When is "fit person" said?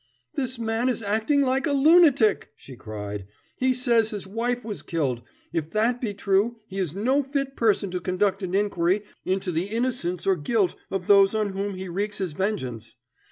7.21-7.91